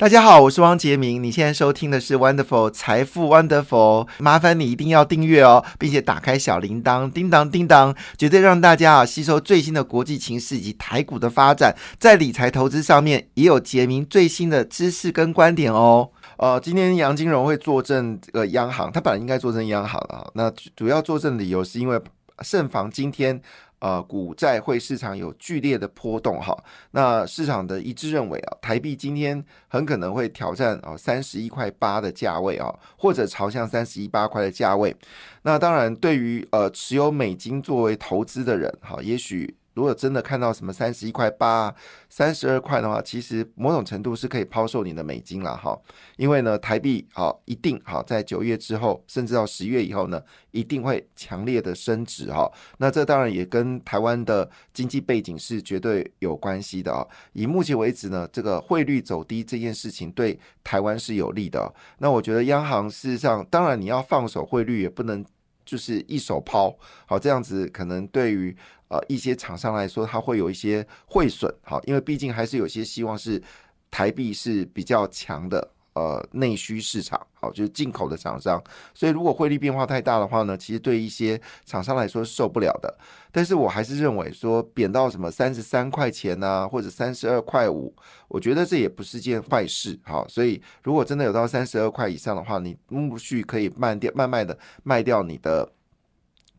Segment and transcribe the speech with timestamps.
[0.00, 1.22] 大家好，我是汪杰明。
[1.22, 16.08] 你现在收听的是 Wonderful 财富 Wonderful，麻烦你一定要订阅哦，并且打开小铃铛，叮当叮当，绝对让大家啊吸收最新的国际情势以及台股的发展，在理财投资上面也有杰明最新的知识跟观点哦。
[16.38, 22.00] 呃，今天杨金荣会坐镇这个央行，他本来应该坐镇央行啊，那主要坐镇理由是因为
[22.40, 23.38] 慎防今天。
[23.80, 26.56] 呃，股债汇市场有剧烈的波动哈，
[26.92, 34.94] 那市场的一致认为啊，台币今天很可能会挑战啊三十一块八的价位啊，或者朝向三十一八块的价位。
[35.42, 39.56] 那当然，对于呃持有美金作为投资的人哈，也许。
[39.74, 41.74] 如果真的看到什么三十一块八、
[42.08, 45.78] 三十二块的话，其实某种程度是可以抛售你的美金了哈，
[46.16, 50.20] 因为呢，台币好一定好在九月之后，甚至到十月以后呢，
[50.50, 52.50] 一定会强烈的升值哈。
[52.78, 57.06] 那这当然也跟台湾的经济背景是绝对有关系的啊。
[57.32, 61.72] 以目前为止呢，这个汇率走低这件事情对台湾是有利的。
[61.98, 65.24] 那我觉得央行事实上，当然你要放手汇率，也不能
[65.70, 66.76] 就是一手抛
[67.06, 68.56] 好，这样子可能对于。
[68.92, 73.40] 呃，一些厂商来说，它会有一些汇损，好，因为毕竟还是有些希望是
[73.88, 78.62] 台币是比较强的，呃，内需市场，好，就是进口的厂商，
[78.94, 82.98] 所以如果汇率变化太大的话呢，其实对一些厂商来说受不了的。
[83.30, 87.94] 但是我还是认为说贬到什么三十三块钱呐，或者三十二块五，
[88.28, 95.70] 我觉得这也不是件坏事，好，所以如果真的有到三十二块以上的话，你陆续可以慢掉、慢慢的卖掉你的。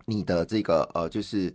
[0.06, 1.54] 你的这个呃，就是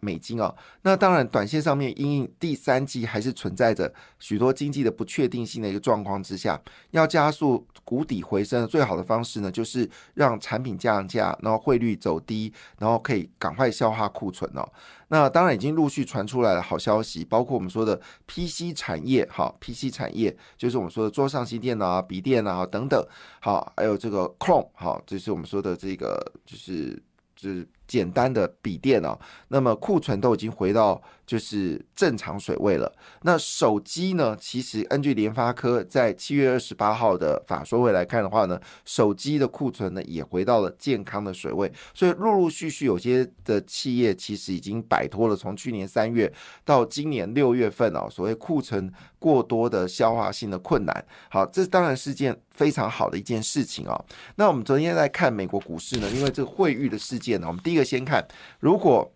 [0.00, 14.68] 美金哦，那当然，短线上面因应第三季还是存在着许多经济的不确定性的一个状况之下，要加速谷底回升的，最好的方式呢，就是让产品降价，然后汇率走低，然后可以赶快消化库存哦。
[15.08, 23.02] 那当然已经陆续传出来了好消息，包括我们说的 PC 产业，哈，PC 产业就是我们说的桌上型电脑啊、笔电啊等等，
[23.40, 27.02] 好，还有这个 Chrome，好，这是我们说的这个就是
[27.34, 27.66] 就是。
[27.88, 29.18] 简单的笔电哦，
[29.48, 32.92] 那么库存都已经回到就是正常水位了。
[33.22, 34.36] 那手机呢？
[34.38, 41.72] 其实根据联发科在七月二十八号的法说会来看的话呢，手机的库存呢也回到了健康的水位。
[41.94, 46.30] 所以陆陆续续有些的企业其实已经摆脱了从去年三月
[46.66, 51.04] 到今年六月份哦，所谓库存过多的消化性的困难。
[51.30, 54.04] 好，这当然是件非常好的一件事情哦。
[54.36, 57.77] 那我们昨天在看美国股市呢，因为这个汇率的事件呢，我们第一。
[57.84, 58.26] 先看，
[58.60, 59.10] 如果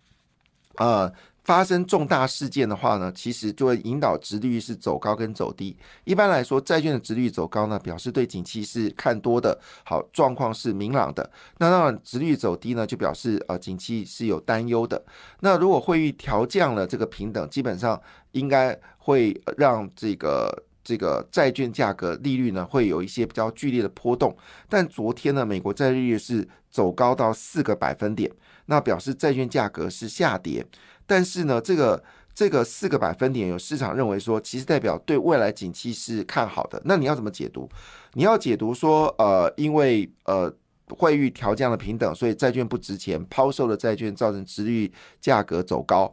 [0.76, 1.12] 呃
[1.44, 5.76] 发生重大事件的话呢，其实就会引导值率是走高跟走低。
[6.04, 11.28] 一般来说，债券的值率走高呢，表示对景气是看多的，好状况是明朗的。
[11.58, 15.04] 那当然，殖利率走低呢，就表示呃景气是有担忧的。
[15.40, 18.00] 那如果会议调降了这个平等，基本上
[18.30, 20.64] 应该会让这个。
[20.84, 24.36] 这个债券价格利率呢，会有一些比较剧烈的波动。
[24.68, 28.30] 但昨天呢，美国债利率是走高到四个百分点，
[28.66, 30.66] 那表示债券价格是下跌。
[31.06, 32.02] 但是呢，这个
[32.34, 36.82] 这个四个百分点，有市场认为说，其实代表对未来景气是看好的。
[36.84, 37.68] 那你要怎么解读？
[38.14, 40.52] 你要解读说，呃，因为呃
[40.88, 46.12] 汇率调降了平等，所以债券不值钱，抛售的债券造成殖率价格走高，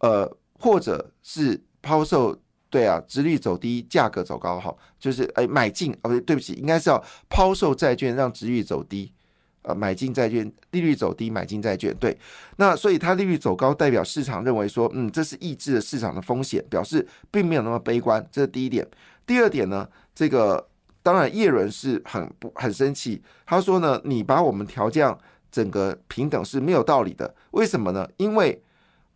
[0.00, 2.38] 呃，或者是抛售。
[2.72, 9.12] 对啊，殖率走低，价格走高，哈，就是哎买进哦，不对对不起，应该是要抛售债券让殖率走低，
[9.60, 12.16] 呃，买进债券，利率走低，买进债券，对，
[12.56, 18.88] 那所以它利率走高，代表市场认为说，嗯，这是抑制了市场的风险，表示并没有那么悲观，这是第一点。
[19.26, 20.66] 第二点呢，这个
[21.02, 25.18] 当然叶伦是很不很生气，他说呢，你把我们调降
[25.50, 28.08] 整个平等是没有道理的，为什么呢？
[28.16, 28.62] 因为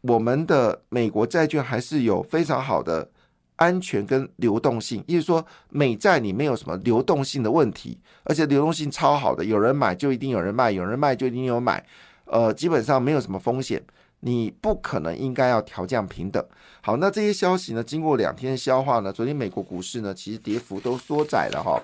[0.02, 3.08] 我们的美国债券还是有非常好的。
[3.56, 11.84] 安全跟流动性，意思说美债你没有什么流动性的问题，而且流动性超好的，有人买就一定有人卖，有人卖就一定有买，
[12.26, 13.82] 呃，基本上没有什么风险，
[14.20, 16.44] 你不可能应该要调降平等。
[16.82, 21.82] 好，那这些消息呢，经过两天消化呢，昨天美国股市呢，其实跌幅都缩窄了哈。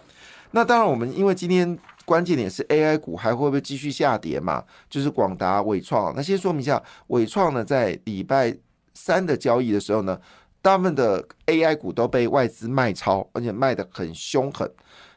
[0.50, 4.62] 那当然，我们因为今天关键点是 AI 股还会不会继续下跌嘛？
[4.90, 8.54] 就是广达、伟创，那先说明一下，伟创呢在礼拜
[8.92, 10.20] 三的交易的时候呢。
[10.62, 14.72] 大部分的 AI 股都被外资卖超，而且卖的很凶狠。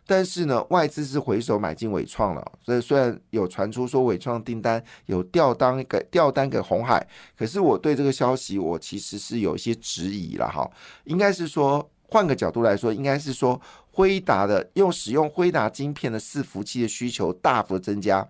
[0.07, 10.69] 但是呢，外资是回手买进伟创了，所以虽然有传出说伟创订单有调单给调单给红海，可是我对这个消息我其实是有一些质疑了哈。
[11.05, 13.59] 应该是说换个角度来说，应该是说
[13.91, 18.27] 辉达的用使用辉达晶片的伺服器的需求大幅增加，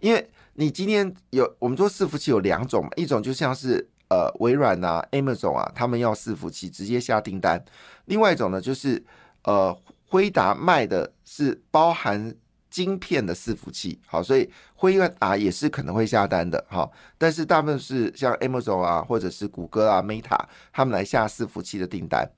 [0.00, 3.90] 因为你今天有我们说伺服器有两种嘛，一种就像是。
[4.08, 7.64] 呃，微软啊，Amazon 啊，他们要伺服器直接下订单。
[8.04, 9.04] 另外一种呢，就是
[9.42, 9.76] 呃，
[10.08, 12.34] 辉达卖的是包含
[12.70, 20.38] 晶片的伺服器，好，所以辉达也是可能会下单的，好，但是大部分是像 Amazon 啊，或者是谷歌啊、Meta
[20.72, 22.28] 他们来下伺服器的订单。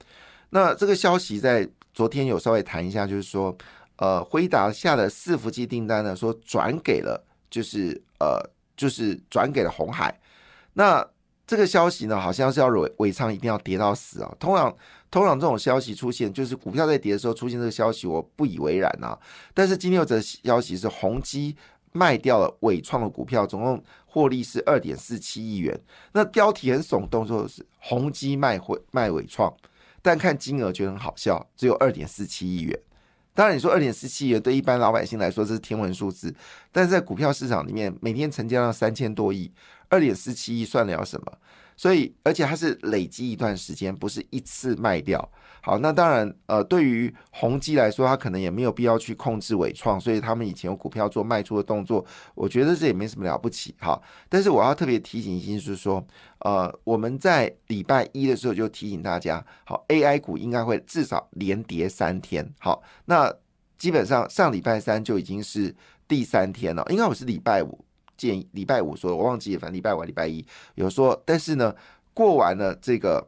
[0.50, 3.54] 那这个消息在昨天有稍微谈一下，就是说，
[3.96, 8.40] 呃，辉达下的伺服器订单呢，说转给了，就是呃，
[8.76, 10.18] 就是转给了红海。
[10.74, 11.06] 那
[11.48, 14.30] 这个消息呢，好像是要尾尾仓一定要跌到死啊。
[14.38, 14.76] 通常，
[15.10, 19.18] 通常这种消息出现，就是股票在跌的时候出现这个消息，我不以为然啊。
[19.54, 21.56] 但是今天有则消息是，宏基
[21.92, 25.80] 卖掉了伟创的股票，总共获利是二点四七亿元。
[26.12, 29.50] 那标题很耸动，说是宏基卖汇卖伟创。
[30.02, 32.78] 但看金额觉得很好笑，只有二点四七亿元。
[33.38, 36.34] 当然，你说二点四七亿对一般老百姓来说这是天文数字，
[36.72, 39.48] 但是在股票市场里面，每天成交量三千多亿，
[39.88, 41.32] 二点四七亿算得了什么？
[41.78, 45.26] 所以，而且它是累积一段时间，不是一次卖掉。
[45.60, 52.04] 好，那当然，呃，对于宏基来说，他可能也没有必要去控制伟创，所以他们以前有股票做卖出的动作，
[52.34, 53.74] 我觉得这也没什么了不起。
[53.78, 56.04] 好，但是我要特别提醒一件事，是说，
[56.40, 62.52] 呃，我们在礼拜一的时候就提醒大家，好，AI 股应该会至少连跌三天。
[62.58, 63.32] 好，那
[63.76, 65.72] 基本上上礼拜三就已经是
[66.08, 67.84] 第三天了，应该我是礼拜五
[68.18, 70.44] 建议，礼拜五说，我忘记，反正礼拜五、礼拜一
[70.74, 71.74] 有说，但是呢，
[72.12, 73.26] 过完了这个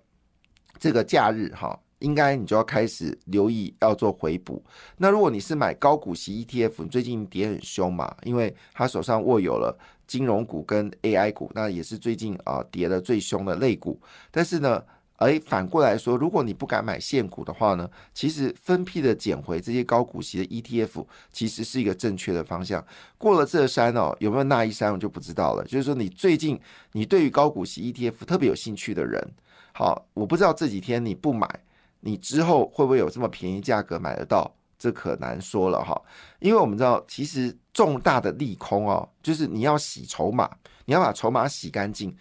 [0.79, 1.81] 这个假日，哈。
[2.01, 4.65] 应该你就要开始留意要做回补。
[4.97, 14.01] 那如果你是买高股息 ETF，你最近跌很凶嘛，因为他手上握有了金融股跟 AI 股，那也是最近啊跌的最凶的类股。
[14.31, 14.83] 但是呢，
[15.21, 22.83] 而，反过来说，如果你不敢买现股的话呢，其实分批的捡回这些高股息的 ETF，其实是一个正确的方向。
[23.19, 25.65] 过了这山哦，有没有那一山我就不知道了。
[25.65, 26.59] 就是说，你最近
[26.93, 29.23] 你对于高股息 ETF 特别有兴趣的人，
[29.75, 31.47] 好，我不知道这几天你不买。
[32.01, 34.51] 你之后会不会有这么便宜价格买得到？
[34.79, 36.01] 这可难说了哈，
[36.39, 40.51] 因为我们知道，其实重大的利空哦，就是你要洗筹码，
[40.87, 42.17] 你要把筹码洗干净。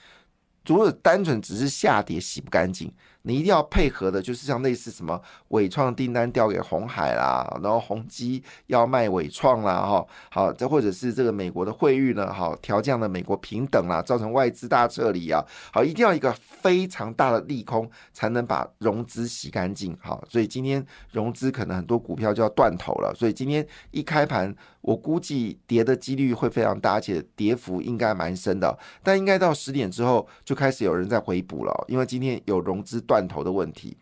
[0.69, 2.93] 如果单纯只是下跌洗不干净，
[3.29, 24.55] 你一定要配合的，就是像类似什么伟创订单调给红海啦，然后宏基要卖伟创啦，哈，好，再或者是这个美国的汇率呢，好调降了美国平等啦，造成外资大撤离啊，好，一定要一个非常大的利空才能把融资洗干净，好，所以今天融资可能很多股票就要断头了，所以今天一开盘。
[24.81, 28.75] 我估计跌的几率会非常大，而且跌幅应该蛮深的。
[29.03, 33.97] 但应该到十点之后就开始有人在回补了，因为今天有融资断断头的问题。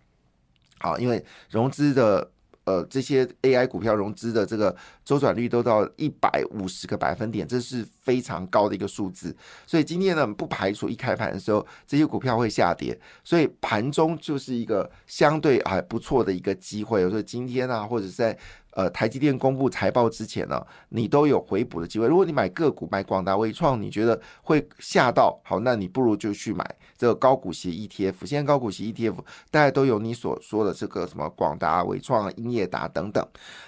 [0.78, 2.30] 好，因为融资的
[2.66, 4.76] 呃这些 AI 股票融资的这个
[5.08, 9.34] 周转率都到一百五十个百分点，这是非常高的一个数字。
[9.66, 17.06] 所以今天呢，不排除一开盘的时候这些股票会下跌，所以盘中就是一个相对还不错的一个机会。
[17.06, 18.38] 我说今天啊，或者在。
[18.78, 22.06] 呃，台积电公布财报之前呢，你都有回补的机会。
[22.06, 26.64] 如果你买个股，买广达、微创，你觉得会吓到，好，那你不如就去买
[26.96, 28.24] 这个高股息 ETF。
[28.24, 29.16] 现在高股息 ETF
[29.50, 33.28] 大概都有你所说的这个什么广达、微创、英业达等等。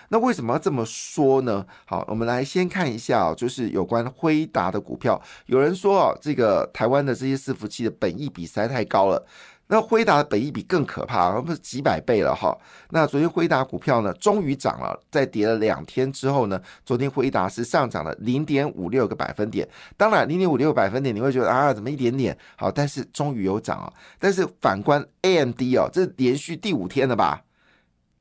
[0.10, 1.66] 那为什么要这么说呢？
[1.86, 5.22] 好，我们来先看一下哦，就是有关辉达的股票。
[5.46, 9.26] 有人说啊，这个台湾的这些伺服器的本益比实在太高了。
[9.72, 12.58] 那辉达的本益比更可怕，不是几百倍了哈。
[12.90, 19.70] 那昨天辉达股票呢，终于涨了，在跌了两天之后呢，昨天辉达是上涨了零点五六个百分点。
[19.96, 22.72] 当然，零点五六个百分点你会觉得啊，怎么一点点好？
[22.72, 23.94] 但是终于有涨啊。
[24.18, 27.44] 但是反观 AMD 哦，这连续第五天了吧？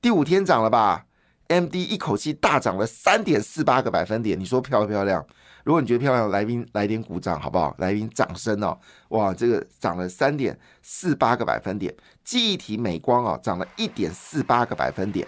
[0.03, 1.07] 第五天涨了吧
[1.49, 5.25] MD 一口气大涨了三点四八个百分点，你说漂不漂亮？
[5.65, 7.75] 如果你觉得漂亮，来宾来点鼓掌好不好？
[7.79, 8.79] 来宾掌声哦！
[9.09, 15.27] 哇，这个涨了三点四八个百分点，记忆体美光啊，涨了一点四八个百分点。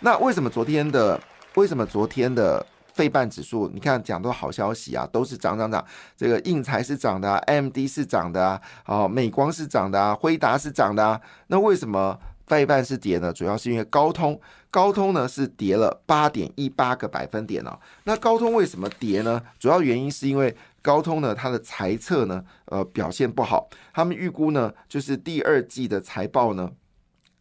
[0.00, 1.20] 那为什么昨天的
[1.54, 3.70] 为什么昨天的费半指数？
[3.72, 5.84] 你看讲都好消息啊，都是涨涨涨。
[6.16, 11.20] 这个印材是涨的，AMD 是涨的啊，哦，美光是涨的啊，辉达是涨的啊。
[11.46, 12.18] 那为什么？
[12.46, 14.36] 费半是跌呢，主要是因为高通，
[14.70, 17.78] 高通呢是跌了八点一八个百分点哦。
[18.04, 19.42] 那高通为什么跌呢？
[19.58, 23.68] 主要原因是因为高通呢，它的财测呢，呃，表现不好。
[23.92, 26.70] 他们预估呢，就是第二季的财报呢，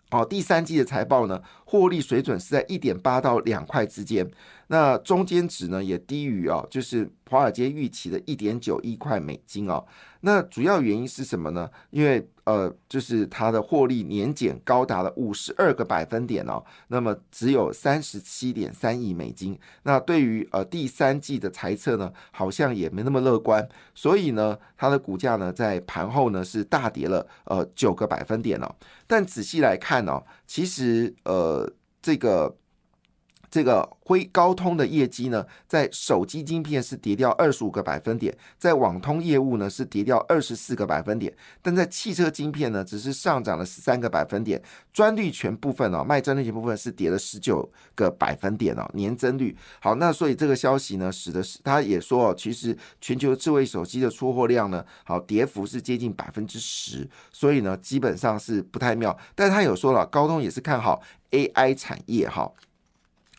[0.09, 4.29] 哦，第三季的财报呢，获利水准是在一点八到两块之间。
[4.67, 9.85] 那中间值呢，也低于哦，就是华尔街预期的一点九一块美金哦。
[10.21, 11.69] 那主要原因是什么呢？
[11.91, 19.55] 因为呃，就是它的获利年减高达了五十二个百分点哦，那么只有三十七点三亿美金。
[19.83, 28.75] 那对于呃第三季的财测呢，好像也没那么乐观，所以呢，它的股价呢在盘后呢是大跌了呃九个百分点哦。
[29.05, 32.55] 但仔细来看哦，其实呃这个。
[33.49, 44.61] 这个辉高通的业绩呢，在手机晶片是跌掉二十五个百分点，在网通业务呢是跌掉二十四个百分点，但在汽车晶片呢只是上涨了十三个百分点，
[44.93, 61.01] 专利权部分哦，卖专利权部分是跌了十九个百分点哦，年增率好，那所以这个消息呢，使得是他也说哦，其实全球智慧手机的出货量呢，好跌幅是接近百分之十，所以呢基本上是不太妙，但是他有说了，高通也是看好
[61.31, 62.51] AI 产业哈。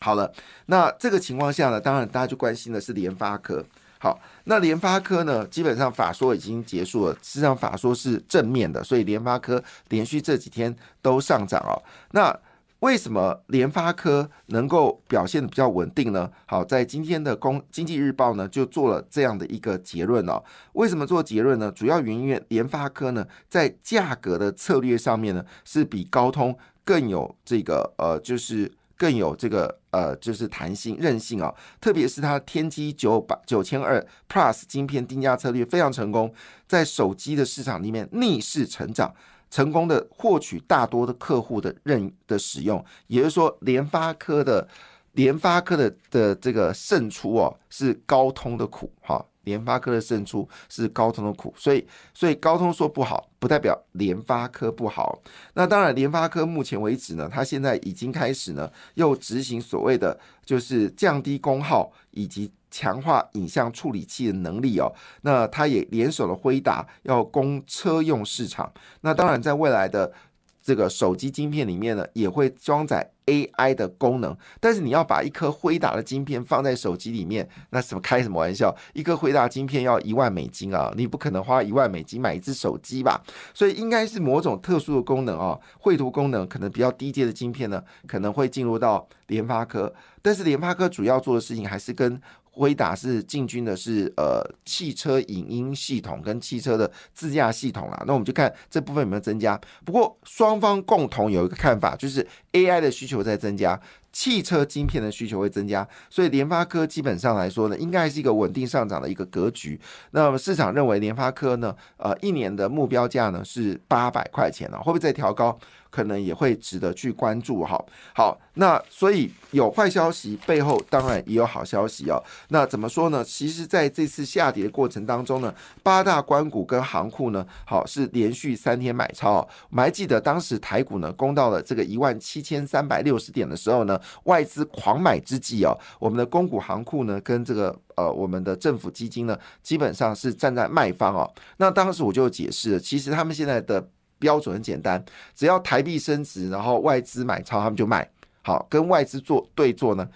[0.03, 0.31] 好了，
[0.65, 3.63] 那这个情况下呢，当然大家就关心的是联发科。
[3.99, 11.77] 好，那联发科呢，基本上法说已经结束了，实际上法说是正面的，所以联发科连续这几天都上涨哦。
[12.13, 12.35] 那
[12.79, 16.27] 为什么联发科能够表现的比较稳定呢？
[16.47, 20.43] 好，在今天的公经济日报呢就做了这样的一个结论哦。
[20.73, 21.71] 为什么做结论呢？
[21.71, 29.79] 主要原因联发科呢在价格的策略上面呢是比高通更有这个呃，就是更有这个。
[29.91, 36.33] 呃，就是弹性韧性啊，特别是它天玑九百九千二 Plus 晶片定价策略非常成功，
[36.65, 39.13] 在手机的市场里面逆势成长，
[39.49, 44.65] 成功的获取大多的客户的认的使用，也就是说，联发科的
[45.11, 49.25] 联发科的的这个胜出哦，是高通的苦哈。
[49.43, 55.19] 联发科的胜出是高通的苦，所以所以高通说不好，不代表联发科不好。
[55.53, 64.93] 那当然，联发科目前为止呢，它现在已经开始呢，又执行所谓的就是降低功耗以及强化影像处理器的能力哦。
[65.21, 68.71] 那它也联手了辉达，要攻车用市场。
[69.01, 70.11] 那当然，在未来的
[70.61, 73.11] 这个手机晶片里面呢，也会装载。
[73.27, 78.75] AI 的功能，但是你要把一颗辉达的晶片放在手机里面，那什么开什么玩笑？
[78.93, 83.21] 一颗辉达晶片要一万美金啊，你不可能花一万美金买一只手机吧？
[83.53, 92.19] 所以应该是某种特殊的功能啊，绘图功能可能比较低阶的晶片呢，可能会进入到联发科，但是联发科主要做的事情还是跟。
[92.51, 99.59] 辉达是进军的是呃汽车影音系统跟汽车的自驾系统啦，那我们就看这部分有没有增加。
[99.85, 103.79] 不过双方共同有一个看法，就是 AI 的需求在增加。
[104.13, 109.79] 汽车晶片的需求会增加，所以联发科基本上来说呢，应该是一个稳定上涨的一个格局。
[110.11, 115.57] 那么市场认为联发科呢，呃，一年的目标价呢是八百块钱了，会不会再调高？
[115.91, 117.79] 可能也会值得去关注哈。
[118.15, 122.17] 好，那所以有坏消息背后当然也有好消息哦。
[122.47, 123.23] 那怎么说呢？
[123.23, 129.47] 其实在这次下跌的过程当中呢，八大关股跟行库呢，好是连续三天买超。
[129.69, 133.99] 我们还记得当时台股呢攻到了这个一万七千三百六十点的时候呢。
[134.23, 141.29] 外资狂买之际哦，我们的公股行库呢，跟这个呃我们的政府基金呢，基本上是站在卖方哦。
[141.57, 143.85] 那当时我就解释了，其实他们现在的
[144.21, 145.03] 标准很简单，
[145.35, 148.07] 只要台币升值，然后外资买超，他们就卖。
[148.41, 150.07] 好，跟外资做对做呢，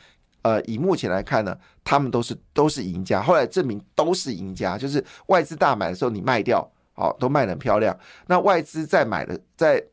[0.43, 3.21] 呃，以目前来看呢，他们都是都是赢家。
[3.21, 7.97] 后来证明都是赢家，就是外资大买的时候你卖掉，好，都卖得很漂亮。
[8.27, 9.83] 那外资在买的在。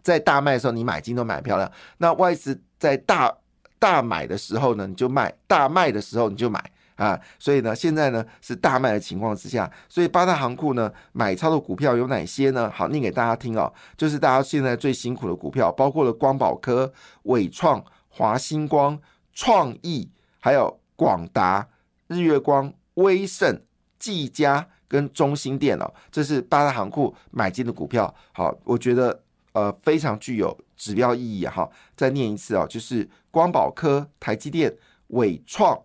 [0.00, 1.70] 在大卖的时候，你买金都买漂亮。
[1.98, 3.36] 那外资在大
[3.78, 6.64] 大买的时候呢，你就卖；大卖的时候你就买
[6.98, 7.18] 啊。
[7.38, 12.70] 所以呢，现在呢是大卖的情况之下，所以八大行库呢买超的股票有哪些呢？
[12.70, 13.72] 好，念给大家听哦。
[13.96, 19.00] 就是大家现在最辛苦的股票，包括了光宝科、伟创、华星光、
[19.32, 21.66] 创意，还有广达、
[22.08, 23.58] 日月光、威盛、
[23.98, 25.90] 技嘉跟中兴电哦。
[26.12, 28.14] 这是八大行库买进的股票。
[28.32, 29.22] 好，我觉得。
[29.54, 31.68] 呃，非常具有指标意义哈。
[31.96, 34.72] 再念一次啊，就是光宝科、台积电、
[35.08, 35.76] 伟创、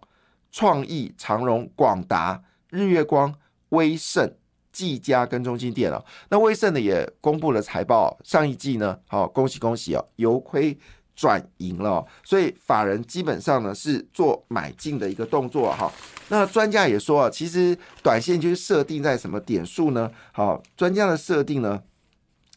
[0.54, 3.34] 创意、长荣、广达、日月光、
[3.70, 4.34] 威盛、
[4.72, 6.06] 技嘉跟中芯电了。
[6.30, 10.78] 那威盛呢也公布了财报，上一季呢，好恭喜恭喜哦，由亏
[11.16, 12.06] 转盈了。
[12.24, 15.92] 所以法人基本上呢是做买进的一个动作哈。
[16.30, 20.10] 那专家也说啊，其实短线就是设定在什么点数呢？
[20.32, 21.82] 好，专家的设定呢？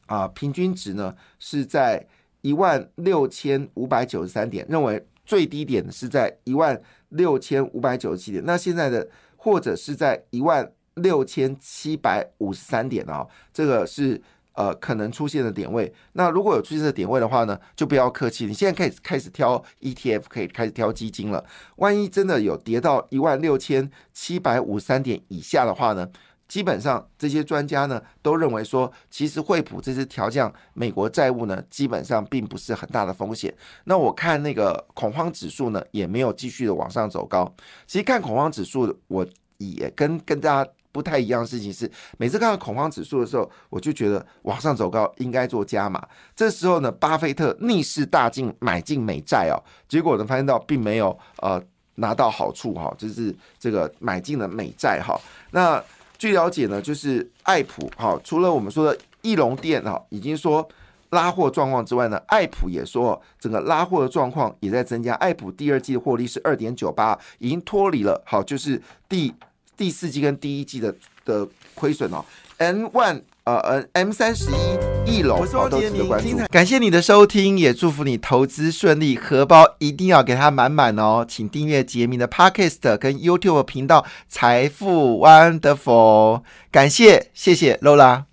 [0.04, 2.06] 啊，平均值呢是在
[2.42, 8.44] 一万六千五百九十三点，认为最低点是在一万六千五百九十七点。
[8.44, 14.20] 那现在的或者是在一万六千七百五十三点哦，这个是
[14.54, 15.92] 呃可能出现的点位。
[16.14, 21.44] 那如果有出现的点位的话呢，就不要客气，你现在可以开始挑 ETF，可以开始挑基金了。
[21.76, 26.08] 万一真的有跌到一万六千七百五十三点以下的话呢？
[26.48, 33.52] 基本上这些专家呢都认为说，其实惠普这次调降美国债务呢，基本上并不是很大的风险。
[33.84, 37.52] 那我看那个恐慌指数呢，也没有继续的往上走高。
[37.86, 39.26] 其实看恐慌指数，我
[39.58, 46.06] 也跟跟大家不太一样的事情是，每次看到恐慌指数的时候，我就觉得往上走高应该做加码。
[46.34, 51.62] 这时候呢，巴菲特逆势大进买进美债哦，结果呢发现到并没有呃
[51.96, 55.18] 拿到好处哈，就是这个买进了美债哈。
[55.50, 55.82] 那
[56.18, 60.68] 据了解呢，就是爱普哈，除了我们说的翼龙店哈，已经说。
[61.10, 65.14] 拉货状况之外呢，爱普也说整个拉货的状况也在增加。
[65.14, 69.32] 爱普第二季的获利是二点九八，已经脱离了好，就是第
[69.76, 70.92] 第四季跟第一季的
[71.24, 72.24] 的亏损哦。
[72.56, 76.36] N one 呃呃 M 三十一翼龙都值得关注。
[76.50, 81.24] 感谢你的收听，也祝福你投资顺利，荷包一定要给它满满哦。
[81.26, 86.42] 请订阅杰明的 Podcast 跟 YouTube 频道财富 Wonderful。
[86.70, 88.26] 感谢谢谢 Lola。